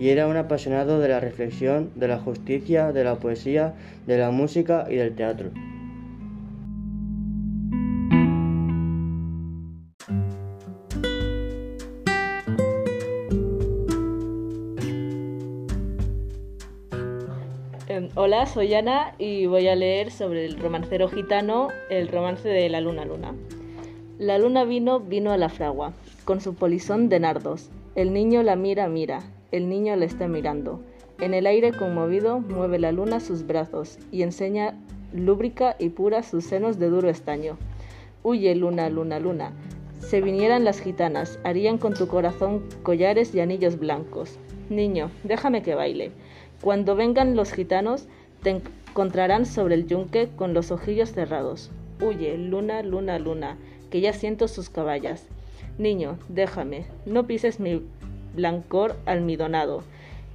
y 0.00 0.08
era 0.08 0.26
un 0.26 0.36
apasionado 0.38 0.98
de 0.98 1.08
la 1.08 1.20
reflexión, 1.20 1.90
de 1.94 2.08
la 2.08 2.18
justicia, 2.18 2.90
de 2.90 3.04
la 3.04 3.16
poesía, 3.16 3.74
de 4.06 4.16
la 4.16 4.30
música 4.30 4.86
y 4.88 4.96
del 4.96 5.14
teatro. 5.14 5.50
Eh, 17.88 18.08
hola, 18.14 18.46
soy 18.46 18.72
Ana 18.72 19.14
y 19.18 19.44
voy 19.44 19.68
a 19.68 19.76
leer 19.76 20.10
sobre 20.10 20.46
el 20.46 20.58
romancero 20.58 21.10
gitano, 21.10 21.68
el 21.90 22.08
romance 22.08 22.48
de 22.48 22.70
la 22.70 22.80
luna 22.80 23.04
luna. 23.04 23.34
La 24.18 24.38
luna 24.38 24.64
vino, 24.64 25.00
vino 25.00 25.30
a 25.30 25.36
la 25.36 25.50
fragua, 25.50 25.92
con 26.24 26.40
su 26.40 26.54
polizón 26.54 27.08
de 27.08 27.20
nardos. 27.20 27.70
El 27.94 28.12
niño 28.12 28.42
la 28.42 28.56
mira, 28.56 28.88
mira, 28.88 29.22
el 29.52 29.68
niño 29.68 29.96
la 29.96 30.04
está 30.04 30.28
mirando. 30.28 30.80
En 31.20 31.34
el 31.34 31.46
aire 31.46 31.72
conmovido 31.72 32.40
mueve 32.40 32.78
la 32.78 32.92
luna 32.92 33.20
sus 33.20 33.46
brazos 33.46 33.98
y 34.10 34.22
enseña 34.22 34.74
lúbrica 35.12 35.76
y 35.78 35.90
pura 35.90 36.22
sus 36.22 36.44
senos 36.44 36.78
de 36.78 36.88
duro 36.88 37.10
estaño. 37.10 37.58
Huye, 38.22 38.54
luna, 38.54 38.88
luna, 38.88 39.18
luna. 39.18 39.52
Se 39.98 40.20
vinieran 40.20 40.64
las 40.64 40.80
gitanas, 40.80 41.38
harían 41.44 41.78
con 41.78 41.94
tu 41.94 42.06
corazón 42.06 42.64
collares 42.82 43.34
y 43.34 43.40
anillos 43.40 43.78
blancos. 43.78 44.38
Niño, 44.70 45.10
déjame 45.24 45.62
que 45.62 45.74
baile. 45.74 46.12
Cuando 46.62 46.96
vengan 46.96 47.36
los 47.36 47.52
gitanos, 47.52 48.06
te 48.42 48.50
encontrarán 48.50 49.46
sobre 49.46 49.74
el 49.74 49.86
yunque 49.86 50.28
con 50.36 50.54
los 50.54 50.70
ojillos 50.70 51.12
cerrados. 51.12 51.70
Huye, 52.00 52.38
luna, 52.38 52.82
luna, 52.82 53.18
luna, 53.18 53.58
que 53.90 54.00
ya 54.00 54.12
siento 54.12 54.48
sus 54.48 54.70
caballas. 54.70 55.26
Niño, 55.80 56.18
déjame, 56.28 56.84
no 57.06 57.26
pises 57.26 57.58
mi 57.58 57.82
blancor 58.34 58.96
almidonado. 59.06 59.82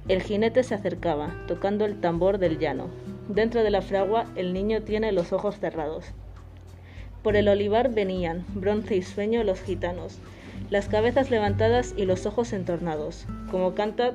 El 0.08 0.20
jinete 0.20 0.64
se 0.64 0.74
acercaba, 0.74 1.36
tocando 1.46 1.84
el 1.84 2.00
tambor 2.00 2.38
del 2.38 2.58
llano. 2.58 2.88
Dentro 3.28 3.62
de 3.62 3.70
la 3.70 3.80
fragua 3.80 4.26
el 4.34 4.52
niño 4.52 4.82
tiene 4.82 5.12
los 5.12 5.32
ojos 5.32 5.60
cerrados. 5.60 6.06
Por 7.22 7.36
el 7.36 7.46
olivar 7.46 7.94
venían, 7.94 8.44
bronce 8.56 8.96
y 8.96 9.02
sueño, 9.02 9.44
los 9.44 9.62
gitanos, 9.62 10.18
las 10.68 10.88
cabezas 10.88 11.30
levantadas 11.30 11.94
y 11.96 12.06
los 12.06 12.26
ojos 12.26 12.52
entornados, 12.52 13.24
como 13.48 13.76
canta 13.76 14.14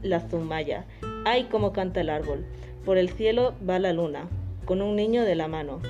la 0.00 0.20
zumaya. 0.20 0.86
¡Ay, 1.26 1.46
cómo 1.50 1.74
canta 1.74 2.00
el 2.00 2.08
árbol! 2.08 2.46
Por 2.86 2.96
el 2.96 3.10
cielo 3.10 3.52
va 3.68 3.78
la 3.78 3.92
luna, 3.92 4.30
con 4.64 4.80
un 4.80 4.96
niño 4.96 5.24
de 5.24 5.34
la 5.34 5.46
mano. 5.46 5.80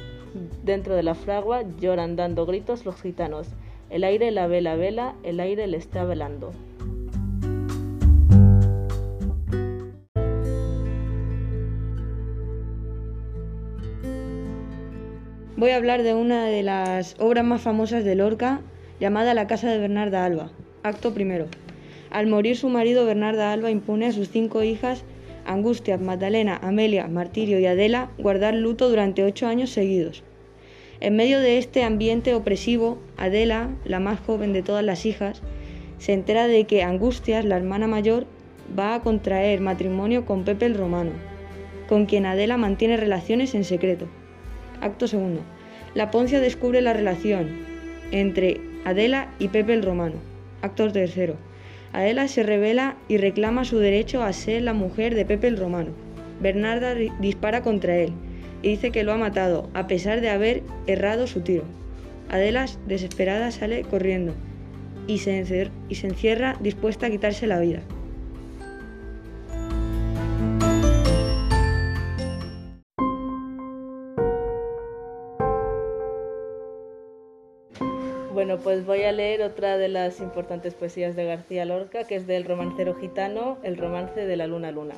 Dentro 0.65 0.97
de 0.97 1.05
la 1.05 1.15
fragua 1.15 1.63
lloran 1.79 2.17
dando 2.17 2.45
gritos 2.45 2.85
los 2.85 3.01
gitanos. 3.01 3.47
El 3.91 4.05
aire 4.05 4.31
la 4.31 4.47
vela 4.47 4.77
vela, 4.77 5.17
el 5.25 5.41
aire 5.41 5.67
le 5.67 5.77
está 5.77 6.05
velando. 6.05 6.53
Voy 15.57 15.71
a 15.71 15.77
hablar 15.77 16.05
de 16.05 16.15
una 16.15 16.47
de 16.47 16.63
las 16.63 17.17
obras 17.19 17.45
más 17.45 17.61
famosas 17.61 18.05
de 18.05 18.15
Lorca, 18.15 18.61
llamada 19.01 19.35
La 19.35 19.49
Casa 19.49 19.69
de 19.69 19.79
Bernarda 19.79 20.25
Alba. 20.25 20.53
Acto 20.85 21.13
primero. 21.13 21.49
Al 22.11 22.29
morir 22.29 22.57
su 22.57 22.69
marido, 22.69 23.05
Bernarda 23.05 23.53
Alba 23.53 23.71
impone 23.71 24.07
a 24.07 24.13
sus 24.13 24.31
cinco 24.31 24.63
hijas, 24.63 25.05
Angustia, 25.45 25.99
Magdalena, 25.99 26.61
Amelia, 26.63 27.09
Martirio 27.09 27.59
y 27.59 27.67
Adela, 27.67 28.11
guardar 28.19 28.55
luto 28.55 28.89
durante 28.89 29.25
ocho 29.25 29.49
años 29.49 29.71
seguidos. 29.71 30.23
En 31.01 31.17
medio 31.17 31.41
de 31.41 31.57
este 31.57 31.83
ambiente 31.83 32.35
opresivo, 32.35 32.99
Adela, 33.17 33.71
la 33.87 34.01
más 34.01 34.21
joven 34.21 34.53
de 34.53 34.63
todas 34.63 34.85
las 34.85 35.07
hijas, 35.07 35.41
se 35.97 36.13
entera 36.13 36.47
de 36.47 36.65
que 36.65 36.83
Angustias, 36.83 37.47
la 37.47 37.57
hermana 37.57 37.87
mayor, 37.87 38.27
va 38.79 38.95
a 38.95 39.01
contraer 39.01 39.63
matrimonio 39.63 40.27
con 40.27 40.45
Pepe 40.45 40.67
el 40.67 40.75
Romano, 40.75 41.13
con 41.89 42.05
quien 42.05 42.27
Adela 42.27 42.59
mantiene 42.59 42.99
relaciones 42.99 43.55
en 43.55 43.65
secreto. 43.65 44.09
Acto 44.83 45.09
segundo. 45.09 45.41
La 45.95 46.11
Poncia 46.11 46.39
descubre 46.39 46.83
la 46.83 46.93
relación 46.93 47.49
entre 48.11 48.61
Adela 48.85 49.33
y 49.39 49.49
Pepe 49.49 49.73
el 49.73 49.83
Romano. 49.83 50.17
Acto 50.61 50.93
tercero. 50.93 51.37
Adela 51.95 52.29
se 52.29 52.43
revela 52.43 52.99
y 53.09 53.17
reclama 53.17 53.65
su 53.65 53.79
derecho 53.79 54.23
a 54.23 54.35
ser 54.35 54.63
la 54.63 54.75
mujer 54.75 55.15
de 55.15 55.25
Pepe 55.25 55.49
el 55.49 55.57
Romano. 55.57 55.93
Bernarda 56.43 56.95
dispara 56.95 57.63
contra 57.63 57.97
él 57.97 58.13
y 58.63 58.69
dice 58.69 58.91
que 58.91 59.05
lo 59.05 59.13
ha 59.13 59.17
matado, 59.17 59.69
a 59.75 59.87
pesar 59.87 60.21
de 60.21 60.31
haber 60.31 60.63
errado 60.87 61.27
su 61.27 61.41
tiro. 61.41 61.65
Adela, 62.29 62.67
desesperada, 62.87 63.51
sale 63.51 63.83
corriendo 63.83 64.35
y 65.07 65.19
se, 65.19 65.71
y 65.89 65.95
se 65.95 66.07
encierra 66.07 66.57
dispuesta 66.61 67.07
a 67.07 67.11
quitarse 67.11 67.47
la 67.47 67.59
vida. 67.59 67.81
Bueno, 78.33 78.59
pues 78.59 78.87
voy 78.87 79.03
a 79.03 79.13
leer 79.13 79.43
otra 79.43 79.77
de 79.77 79.89
las 79.89 80.21
importantes 80.21 80.75
poesías 80.75 81.15
de 81.15 81.25
García 81.25 81.65
Lorca, 81.65 82.05
que 82.05 82.17
es 82.17 82.27
del 82.27 82.45
romancero 82.45 82.95
gitano, 82.95 83.59
El 83.63 83.77
romance 83.77 84.25
de 84.25 84.37
la 84.37 84.47
luna 84.47 84.71
luna. 84.71 84.95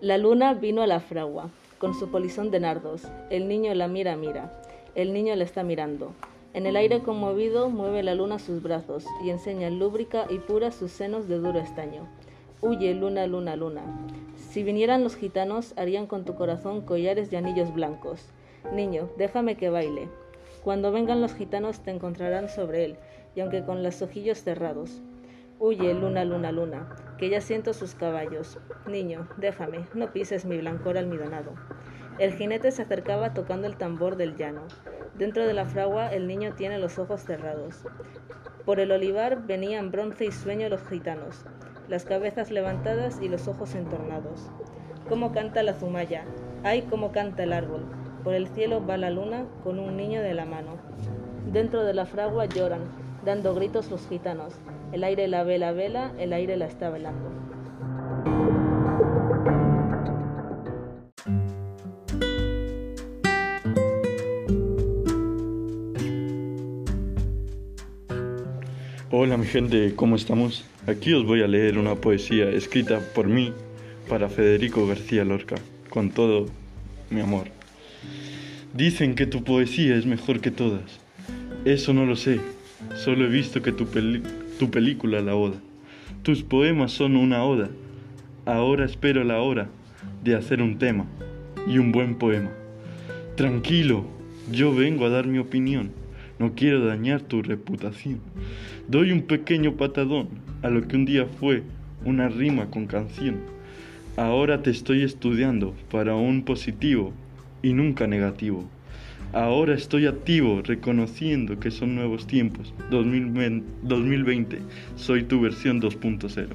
La 0.00 0.18
luna 0.18 0.54
vino 0.54 0.82
a 0.82 0.86
la 0.86 1.00
fragua, 1.00 1.50
con 1.78 1.94
su 1.94 2.10
polizón 2.10 2.50
de 2.50 2.60
nardos. 2.60 3.02
El 3.30 3.48
niño 3.48 3.74
la 3.74 3.88
mira, 3.88 4.16
mira. 4.16 4.62
El 4.94 5.12
niño 5.12 5.34
la 5.36 5.44
está 5.44 5.62
mirando. 5.62 6.12
En 6.54 6.64
el 6.64 6.76
aire 6.76 7.00
conmovido 7.00 7.68
mueve 7.68 8.02
la 8.02 8.14
luna 8.14 8.38
sus 8.38 8.62
brazos 8.62 9.04
y 9.22 9.30
enseña 9.30 9.68
lúbrica 9.68 10.26
y 10.30 10.38
pura 10.38 10.70
sus 10.70 10.90
senos 10.90 11.28
de 11.28 11.36
duro 11.36 11.58
estaño. 11.58 12.08
Huye, 12.62 12.94
luna, 12.94 13.26
luna, 13.26 13.56
luna. 13.56 13.82
Si 14.36 14.62
vinieran 14.62 15.04
los 15.04 15.16
gitanos, 15.16 15.74
harían 15.76 16.06
con 16.06 16.24
tu 16.24 16.34
corazón 16.34 16.80
collares 16.80 17.30
y 17.30 17.36
anillos 17.36 17.74
blancos. 17.74 18.30
Niño, 18.72 19.10
déjame 19.18 19.56
que 19.56 19.68
baile. 19.68 20.08
Cuando 20.64 20.90
vengan 20.92 21.20
los 21.20 21.34
gitanos 21.34 21.80
te 21.80 21.90
encontrarán 21.90 22.48
sobre 22.48 22.86
él, 22.86 22.96
y 23.34 23.40
aunque 23.40 23.62
con 23.62 23.82
los 23.82 24.00
ojillos 24.00 24.42
cerrados. 24.42 25.02
Huye, 25.58 25.94
luna, 25.94 26.22
luna, 26.26 26.52
luna, 26.52 26.86
que 27.16 27.30
ya 27.30 27.40
siento 27.40 27.72
sus 27.72 27.94
caballos. 27.94 28.58
Niño, 28.86 29.26
déjame, 29.38 29.86
no 29.94 30.12
pises 30.12 30.44
mi 30.44 30.58
blancor 30.58 30.98
almidonado. 30.98 31.54
El 32.18 32.34
jinete 32.34 32.70
se 32.70 32.82
acercaba 32.82 33.32
tocando 33.32 33.66
el 33.66 33.78
tambor 33.78 34.16
del 34.16 34.36
llano. 34.36 34.62
Dentro 35.14 35.46
de 35.46 35.54
la 35.54 35.64
fragua 35.64 36.12
el 36.12 36.26
niño 36.26 36.52
tiene 36.54 36.78
los 36.78 36.98
ojos 36.98 37.22
cerrados. 37.22 37.86
Por 38.66 38.80
el 38.80 38.92
olivar 38.92 39.46
venían 39.46 39.90
bronce 39.90 40.26
y 40.26 40.30
sueño 40.30 40.68
los 40.68 40.86
gitanos, 40.88 41.46
las 41.88 42.04
cabezas 42.04 42.50
levantadas 42.50 43.18
y 43.22 43.28
los 43.28 43.48
ojos 43.48 43.74
entornados. 43.74 44.50
¿Cómo 45.08 45.32
canta 45.32 45.62
la 45.62 45.72
zumaya? 45.72 46.26
¡Ay, 46.64 46.82
cómo 46.82 47.12
canta 47.12 47.44
el 47.44 47.54
árbol! 47.54 47.86
Por 48.24 48.34
el 48.34 48.48
cielo 48.48 48.86
va 48.86 48.98
la 48.98 49.08
luna 49.08 49.46
con 49.64 49.78
un 49.78 49.96
niño 49.96 50.20
de 50.20 50.34
la 50.34 50.44
mano. 50.44 50.76
Dentro 51.50 51.82
de 51.84 51.94
la 51.94 52.04
fragua 52.04 52.44
lloran, 52.44 53.05
dando 53.26 53.56
gritos 53.56 53.90
los 53.90 54.06
gitanos. 54.08 54.54
El 54.92 55.02
aire 55.02 55.26
la 55.26 55.42
ve 55.42 55.58
la 55.58 55.72
vela, 55.72 56.12
el 56.16 56.32
aire 56.32 56.56
la 56.56 56.66
está 56.66 56.90
velando. 56.90 57.28
Hola 69.10 69.36
mi 69.36 69.46
gente, 69.46 69.94
¿cómo 69.96 70.14
estamos? 70.14 70.64
Aquí 70.86 71.12
os 71.12 71.26
voy 71.26 71.42
a 71.42 71.48
leer 71.48 71.78
una 71.78 71.96
poesía 71.96 72.48
escrita 72.48 73.00
por 73.12 73.26
mí 73.26 73.52
para 74.08 74.28
Federico 74.28 74.86
García 74.86 75.24
Lorca, 75.24 75.56
con 75.90 76.10
todo 76.10 76.46
mi 77.10 77.20
amor. 77.20 77.48
Dicen 78.72 79.16
que 79.16 79.26
tu 79.26 79.42
poesía 79.42 79.96
es 79.96 80.06
mejor 80.06 80.40
que 80.40 80.52
todas. 80.52 81.00
Eso 81.64 81.92
no 81.92 82.04
lo 82.04 82.14
sé, 82.14 82.38
solo 82.94 83.24
he 83.24 83.28
visto 83.28 83.62
que 83.62 83.72
tu, 83.72 83.86
tu 84.58 84.70
película 84.70 85.20
la 85.20 85.34
oda. 85.34 85.56
Tus 86.22 86.42
poemas 86.42 86.92
son 86.92 87.16
una 87.16 87.44
oda. 87.44 87.70
Ahora 88.44 88.84
espero 88.84 89.24
la 89.24 89.40
hora 89.40 89.68
de 90.22 90.34
hacer 90.34 90.62
un 90.62 90.78
tema 90.78 91.06
y 91.66 91.78
un 91.78 91.92
buen 91.92 92.14
poema. 92.14 92.50
Tranquilo, 93.36 94.04
yo 94.50 94.74
vengo 94.74 95.04
a 95.06 95.10
dar 95.10 95.26
mi 95.26 95.38
opinión. 95.38 95.90
No 96.38 96.54
quiero 96.54 96.84
dañar 96.84 97.22
tu 97.22 97.42
reputación. 97.42 98.20
Doy 98.88 99.12
un 99.12 99.22
pequeño 99.22 99.76
patadón 99.76 100.28
a 100.62 100.68
lo 100.68 100.86
que 100.86 100.96
un 100.96 101.04
día 101.04 101.26
fue 101.26 101.62
una 102.04 102.28
rima 102.28 102.70
con 102.70 102.86
canción. 102.86 103.40
Ahora 104.16 104.62
te 104.62 104.70
estoy 104.70 105.02
estudiando 105.02 105.74
para 105.90 106.14
un 106.14 106.44
positivo 106.44 107.12
y 107.62 107.72
nunca 107.72 108.06
negativo. 108.06 108.64
Ahora 109.36 109.74
estoy 109.74 110.06
activo 110.06 110.62
reconociendo 110.64 111.60
que 111.60 111.70
son 111.70 111.94
nuevos 111.94 112.26
tiempos. 112.26 112.72
2020, 112.90 114.62
soy 114.96 115.24
tu 115.24 115.42
versión 115.42 115.78
2.0. 115.78 116.48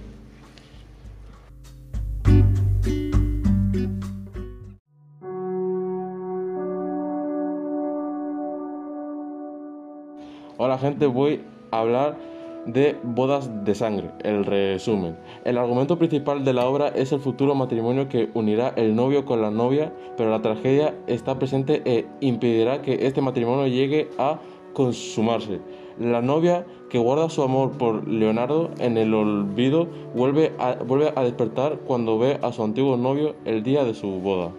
Hola 10.57 10.79
gente, 10.79 11.05
voy 11.05 11.41
a 11.69 11.81
hablar 11.81 12.30
de 12.65 12.95
Bodas 13.03 13.49
de 13.65 13.75
Sangre, 13.75 14.11
el 14.23 14.45
resumen. 14.45 15.17
El 15.45 15.57
argumento 15.57 15.97
principal 15.97 16.43
de 16.43 16.53
la 16.53 16.67
obra 16.67 16.89
es 16.89 17.11
el 17.11 17.19
futuro 17.19 17.55
matrimonio 17.55 18.07
que 18.07 18.29
unirá 18.33 18.73
el 18.75 18.95
novio 18.95 19.25
con 19.25 19.41
la 19.41 19.51
novia, 19.51 19.93
pero 20.17 20.29
la 20.29 20.41
tragedia 20.41 20.95
está 21.07 21.37
presente 21.39 21.81
e 21.85 22.05
impedirá 22.19 22.81
que 22.81 23.05
este 23.07 23.21
matrimonio 23.21 23.67
llegue 23.67 24.09
a 24.17 24.39
consumarse. 24.73 25.59
La 25.99 26.21
novia 26.21 26.65
que 26.89 26.97
guarda 26.97 27.29
su 27.29 27.43
amor 27.43 27.71
por 27.77 28.07
Leonardo 28.07 28.71
en 28.79 28.97
el 28.97 29.13
olvido 29.13 29.87
vuelve 30.15 30.53
a, 30.57 31.23
despertar 31.23 31.79
cuando 31.79 32.17
ve 32.17 32.39
a 32.41 32.51
su 32.51 32.63
antiguo 32.63 32.97
novio 32.97 33.35
el 33.45 33.63
día 33.63 33.83
de 33.83 33.93
su 33.93 34.07
boda. 34.07 34.51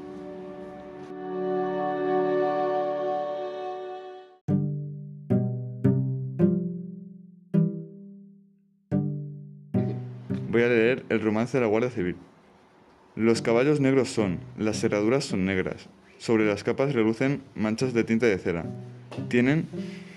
El 11.13 11.21
romance 11.21 11.59
de 11.59 11.61
la 11.61 11.67
Guardia 11.67 11.91
Civil. 11.91 12.17
Los 13.17 13.43
caballos 13.43 13.81
negros 13.81 14.09
son, 14.09 14.39
las 14.57 14.81
cerraduras 14.81 15.27
son 15.27 15.45
negras, 15.45 15.91
sobre 16.17 16.47
las 16.47 16.65
capas 16.65 16.95
relucen 16.95 17.43
manchas 17.55 17.93
de 17.93 18.03
tinta 18.03 18.25
de 18.25 18.39
cera. 18.39 18.65
Tienen, 19.29 19.67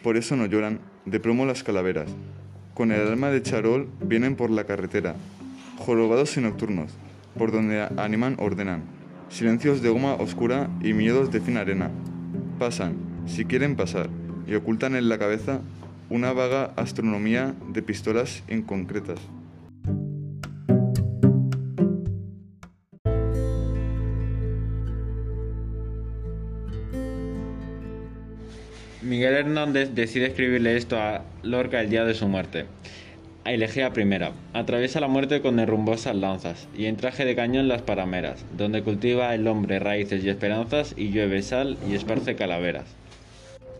por 0.03 0.15
eso 0.15 0.37
no 0.37 0.45
lloran, 0.45 0.79
de 1.03 1.19
plomo 1.19 1.45
las 1.45 1.63
calaveras. 1.63 2.09
Con 2.73 2.93
el 2.93 3.05
alma 3.05 3.29
de 3.29 3.41
charol 3.41 3.89
vienen 3.99 4.37
por 4.37 4.49
la 4.49 4.63
carretera, 4.63 5.15
jorobados 5.79 6.37
y 6.37 6.41
nocturnos, 6.41 6.93
por 7.37 7.51
donde 7.51 7.81
animan 7.97 8.37
ordenan, 8.39 8.83
silencios 9.27 9.81
de 9.81 9.89
goma 9.89 10.13
oscura 10.13 10.69
y 10.81 10.93
miedos 10.93 11.29
de 11.29 11.41
fina 11.41 11.59
arena. 11.59 11.91
Pasan, 12.57 12.95
si 13.25 13.43
quieren 13.43 13.75
pasar, 13.75 14.09
y 14.47 14.55
ocultan 14.55 14.95
en 14.95 15.09
la 15.09 15.19
cabeza 15.19 15.59
una 16.09 16.31
vaga 16.31 16.71
astronomía 16.77 17.53
de 17.73 17.81
pistolas 17.81 18.43
inconcretas. 18.47 19.19
Miguel 29.05 29.35
Hernández 29.35 29.91
decide 29.93 30.25
escribirle 30.25 30.75
esto 30.75 30.97
a 30.99 31.21
Lorca 31.43 31.79
el 31.79 31.91
día 31.91 32.05
de 32.05 32.15
su 32.15 32.27
muerte. 32.27 32.65
Elegía 33.45 33.93
primera. 33.93 34.31
Atraviesa 34.53 34.99
la 34.99 35.07
muerte 35.07 35.43
con 35.43 35.57
derrumbosas 35.57 36.15
lanzas 36.15 36.67
y 36.75 36.87
en 36.87 36.97
traje 36.97 37.23
de 37.23 37.35
cañón 37.35 37.67
las 37.67 37.83
parameras, 37.83 38.43
donde 38.57 38.81
cultiva 38.81 39.35
el 39.35 39.45
hombre 39.47 39.77
raíces 39.77 40.23
y 40.23 40.29
esperanzas 40.29 40.95
y 40.97 41.11
llueve 41.11 41.43
sal 41.43 41.77
y 41.87 41.93
esparce 41.93 42.35
calaveras. 42.35 42.95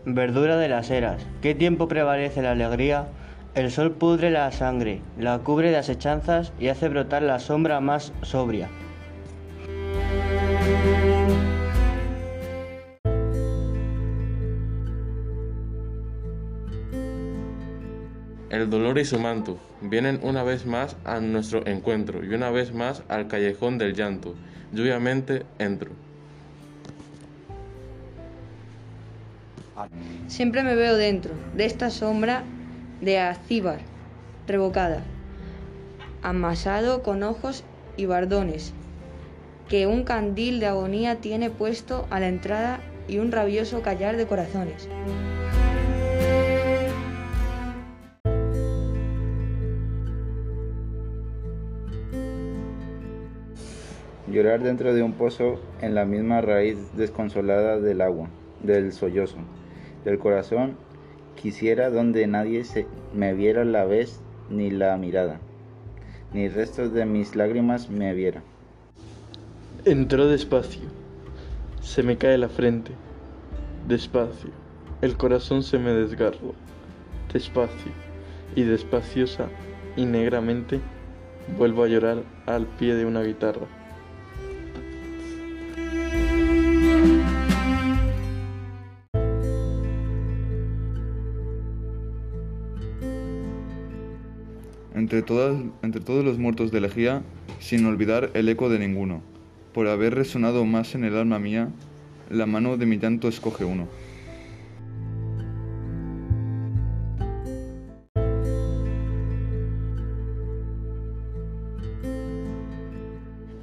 Verdura 0.04 0.58
de 0.58 0.68
las 0.68 0.92
eras, 0.92 1.20
¿qué 1.42 1.56
tiempo 1.56 1.88
prevalece 1.88 2.40
la 2.40 2.52
alegría? 2.52 3.08
El 3.56 3.72
sol 3.72 3.90
pudre 3.90 4.30
la 4.30 4.52
sangre, 4.52 5.00
la 5.18 5.40
cubre 5.40 5.72
de 5.72 5.78
asechanzas 5.78 6.52
y 6.60 6.68
hace 6.68 6.88
brotar 6.88 7.22
la 7.22 7.40
sombra 7.40 7.80
más 7.80 8.12
sobria. 8.22 8.68
El 18.66 18.70
dolor 18.70 18.98
y 18.98 19.04
su 19.04 19.20
manto 19.20 19.60
vienen 19.80 20.18
una 20.24 20.42
vez 20.42 20.66
más 20.66 20.96
a 21.04 21.20
nuestro 21.20 21.64
encuentro 21.68 22.24
y 22.24 22.34
una 22.34 22.50
vez 22.50 22.74
más 22.74 23.04
al 23.06 23.28
callejón 23.28 23.78
del 23.78 23.94
llanto. 23.94 24.34
Yo 24.72 24.82
obviamente 24.82 25.44
entro. 25.60 25.92
Siempre 30.26 30.64
me 30.64 30.74
veo 30.74 30.96
dentro 30.96 31.32
de 31.54 31.64
esta 31.64 31.90
sombra 31.90 32.42
de 33.00 33.20
acíbar 33.20 33.78
revocada, 34.48 35.04
amasado 36.22 37.04
con 37.04 37.22
ojos 37.22 37.62
y 37.96 38.06
bardones, 38.06 38.72
que 39.68 39.86
un 39.86 40.02
candil 40.02 40.58
de 40.58 40.66
agonía 40.66 41.20
tiene 41.20 41.50
puesto 41.50 42.08
a 42.10 42.18
la 42.18 42.26
entrada 42.26 42.80
y 43.06 43.18
un 43.18 43.30
rabioso 43.30 43.80
callar 43.82 44.16
de 44.16 44.26
corazones. 44.26 44.88
Llorar 54.36 54.62
dentro 54.62 54.92
de 54.92 55.02
un 55.02 55.14
pozo 55.14 55.58
en 55.80 55.94
la 55.94 56.04
misma 56.04 56.42
raíz 56.42 56.76
desconsolada 56.94 57.80
del 57.80 58.02
agua, 58.02 58.28
del 58.62 58.92
sollozo, 58.92 59.38
del 60.04 60.18
corazón, 60.18 60.76
quisiera 61.36 61.88
donde 61.88 62.26
nadie 62.26 62.64
se 62.64 62.86
me 63.14 63.32
viera 63.32 63.64
la 63.64 63.86
vez 63.86 64.20
ni 64.50 64.70
la 64.70 64.94
mirada, 64.98 65.40
ni 66.34 66.48
restos 66.48 66.92
de 66.92 67.06
mis 67.06 67.34
lágrimas 67.34 67.88
me 67.88 68.12
viera. 68.12 68.42
Entró 69.86 70.26
despacio, 70.26 70.82
se 71.80 72.02
me 72.02 72.18
cae 72.18 72.36
la 72.36 72.50
frente, 72.50 72.90
despacio, 73.88 74.50
el 75.00 75.16
corazón 75.16 75.62
se 75.62 75.78
me 75.78 75.92
desgarró, 75.92 76.52
despacio, 77.32 77.92
y 78.54 78.64
despaciosa 78.64 79.46
y 79.96 80.04
negramente 80.04 80.78
vuelvo 81.56 81.84
a 81.84 81.88
llorar 81.88 82.22
al 82.44 82.66
pie 82.66 82.94
de 82.96 83.06
una 83.06 83.22
guitarra. 83.22 83.66
Entre, 95.06 95.22
todas, 95.22 95.56
entre 95.82 96.00
todos 96.00 96.24
los 96.24 96.36
muertos 96.36 96.72
de 96.72 96.78
Elegía, 96.78 97.22
sin 97.60 97.86
olvidar 97.86 98.32
el 98.34 98.48
eco 98.48 98.68
de 98.68 98.80
ninguno, 98.80 99.22
por 99.72 99.86
haber 99.86 100.16
resonado 100.16 100.64
más 100.64 100.96
en 100.96 101.04
el 101.04 101.16
alma 101.16 101.38
mía, 101.38 101.68
la 102.28 102.44
mano 102.46 102.76
de 102.76 102.86
mi 102.86 102.98
llanto 102.98 103.28
escoge 103.28 103.64
uno. 103.64 103.86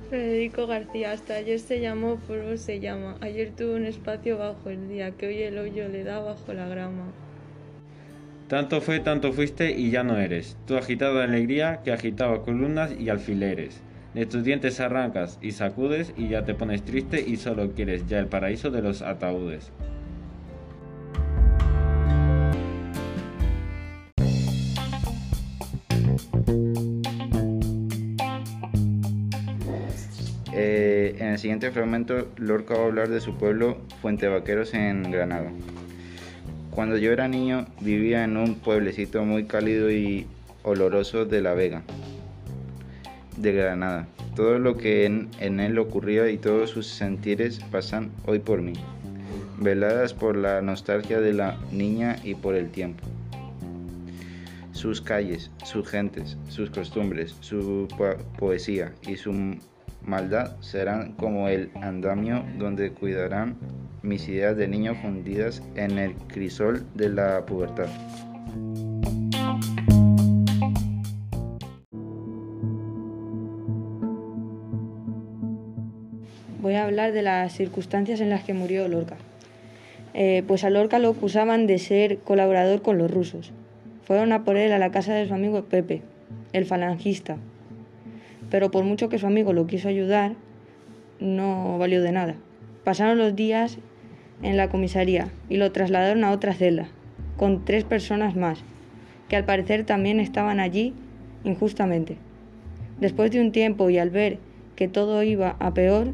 Federico 0.10 0.66
García, 0.66 1.12
hasta 1.12 1.34
ayer 1.34 1.60
se 1.60 1.82
llamó, 1.82 2.16
polvo 2.26 2.56
se 2.56 2.80
llama. 2.80 3.18
Ayer 3.20 3.52
tuvo 3.52 3.74
un 3.74 3.84
espacio 3.84 4.38
bajo 4.38 4.70
el 4.70 4.88
día, 4.88 5.12
que 5.12 5.28
hoy 5.28 5.42
el 5.42 5.58
hoyo 5.58 5.90
le 5.90 6.06
da 6.06 6.22
bajo 6.22 6.54
la 6.54 6.70
grama. 6.70 7.12
Tanto 8.54 8.82
fue, 8.82 9.00
tanto 9.00 9.34
fuiste 9.34 9.72
y 9.72 9.90
ya 9.90 10.04
no 10.04 10.16
eres. 10.20 10.58
Tu 10.68 10.78
agitada 10.78 11.24
alegría 11.24 11.82
que 11.84 11.92
agitaba 11.92 12.44
columnas 12.44 12.94
y 13.00 13.10
alfileres. 13.10 13.82
De 14.14 14.28
tus 14.28 14.44
dientes 14.44 14.80
arrancas 14.80 15.40
y 15.42 15.54
sacudes 15.54 16.14
y 16.16 16.28
ya 16.28 16.46
te 16.46 16.54
pones 16.54 16.84
triste 16.84 17.20
y 17.20 17.38
solo 17.38 17.72
quieres 17.72 18.06
ya 18.06 18.20
el 18.20 18.28
paraíso 18.28 18.70
de 18.70 18.84
los 18.84 19.02
ataúdes. 19.02 19.72
Eh, 30.54 31.16
en 31.18 31.28
el 31.30 31.40
siguiente 31.40 31.72
fragmento, 31.72 32.28
Lorca 32.38 32.76
va 32.76 32.84
a 32.84 32.86
hablar 32.86 33.10
de 33.10 33.20
su 33.20 33.36
pueblo 33.36 33.80
Fuente 34.04 34.28
Vaqueros 34.28 34.76
en 34.76 35.10
Granada. 35.10 35.52
Cuando 36.74 36.98
yo 36.98 37.12
era 37.12 37.28
niño, 37.28 37.66
vivía 37.82 38.24
en 38.24 38.36
un 38.36 38.56
pueblecito 38.56 39.24
muy 39.24 39.46
cálido 39.46 39.92
y 39.92 40.26
oloroso 40.64 41.26
de 41.26 41.42
La 41.42 41.54
Vega, 41.54 41.84
de 43.38 43.52
Granada. 43.52 44.08
Todo 44.36 44.58
lo 44.58 44.76
que 44.76 45.06
en, 45.06 45.30
él 45.40 45.78
ocurría 45.78 46.30
y 46.30 46.38
todos 46.38 46.72
sus 46.72 46.88
sentires 46.88 47.60
pasan 47.72 48.10
hoy 48.26 48.40
por 48.40 48.64
mí, 48.64 48.74
veladas 49.60 50.16
por 50.16 50.36
la 50.36 50.62
nostalgia 50.62 51.20
de 51.22 51.34
la 51.34 51.58
niña 51.72 52.16
y 52.24 52.34
por 52.34 52.56
el 52.56 52.72
tiempo. 52.72 53.04
Sus 54.72 55.00
calles, 55.00 55.52
sus 55.64 55.88
gentes, 55.88 56.38
sus 56.50 56.72
costumbres, 56.72 57.36
su 57.42 57.88
po- 57.96 58.18
poesía 58.40 58.94
y 59.08 59.16
su 59.18 59.32
maldad 60.04 60.60
serán 60.62 61.14
como 61.14 61.48
el 61.48 61.70
andamio 61.76 62.44
donde 62.58 62.90
cuidarán 62.90 63.56
mis 64.04 64.28
ideas 64.28 64.58
de 64.58 64.68
niño 64.68 64.96
fundidas 64.96 65.64
en 65.76 65.98
el 65.98 66.14
crisol 66.28 66.86
de 66.94 67.10
la 67.10 67.46
pubertad. 67.46 67.88
Voy 76.62 76.76
a 76.76 76.84
hablar 76.84 77.14
de 77.14 77.22
las 77.22 77.54
circunstancias 77.54 78.20
en 78.20 78.30
las 78.30 78.44
que 78.44 78.54
murió 78.54 78.88
Lorca. 78.88 79.16
Eh, 80.14 80.44
pues 80.48 80.64
a 80.64 80.70
Lorca 80.70 81.00
lo 81.00 81.10
acusaban 81.10 81.66
de 81.66 81.80
ser 81.80 82.20
colaborador 82.20 82.82
con 82.82 82.98
los 82.98 83.10
rusos. 83.10 83.52
Fueron 84.04 84.34
a 84.34 84.44
por 84.44 84.58
él 84.58 84.74
a 84.74 84.80
la 84.80 84.92
casa 84.92 85.14
de 85.14 85.28
su 85.28 85.34
amigo 85.34 85.64
Pepe, 85.64 86.02
el 86.52 86.66
falangista. 86.66 87.38
Pero 88.50 88.70
por 88.70 88.84
mucho 88.84 89.08
que 89.10 89.18
su 89.18 89.28
amigo 89.28 89.54
lo 89.54 89.66
quiso 89.66 89.88
ayudar, 89.88 90.34
no 91.20 91.78
valió 91.78 92.02
de 92.02 92.12
nada. 92.12 92.36
Pasaron 92.84 93.18
los 93.18 93.36
días 93.36 93.80
en 94.42 94.58
la 94.58 94.70
comisaría 94.70 95.30
y 95.50 95.58
lo 95.58 95.72
trasladaron 95.72 96.24
a 96.24 96.32
otra 96.32 96.54
celda, 96.54 96.88
con 97.38 97.66
tres 97.66 97.84
personas 97.84 98.36
más, 98.36 98.64
que 99.30 99.36
al 99.36 99.46
parecer 99.46 99.86
también 99.86 100.20
estaban 100.20 100.60
allí 100.60 100.94
injustamente. 101.44 102.18
Después 103.00 103.32
de 103.32 103.42
un 103.42 103.52
tiempo 103.52 103.90
y 103.90 103.98
al 103.98 104.10
ver 104.10 104.40
que 104.76 104.88
todo 104.88 105.24
iba 105.24 105.56
a 105.60 105.74
peor, 105.74 106.14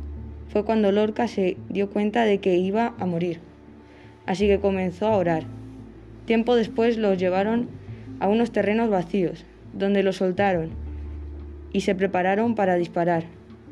fue 0.49 0.65
cuando 0.65 0.91
Lorca 0.91 1.27
se 1.27 1.58
dio 1.69 1.89
cuenta 1.89 2.25
de 2.25 2.39
que 2.39 2.58
iba 2.58 2.93
a 2.99 3.05
morir. 3.05 3.39
Así 4.25 4.47
que 4.47 4.60
comenzó 4.60 5.08
a 5.08 5.17
orar. 5.17 5.43
Tiempo 6.25 6.55
después 6.55 6.97
los 6.97 7.17
llevaron 7.17 7.69
a 8.19 8.27
unos 8.27 8.51
terrenos 8.51 8.89
vacíos, 8.89 9.45
donde 9.73 10.03
los 10.03 10.17
soltaron 10.17 10.71
y 11.71 11.82
se 11.82 11.95
prepararon 11.95 12.55
para 12.55 12.75
disparar. 12.75 13.23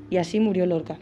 Y 0.10 0.18
así 0.18 0.40
murió 0.40 0.66
Lorca. 0.66 0.98